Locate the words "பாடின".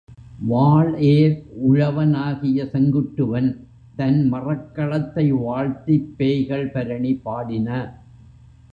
7.13-7.69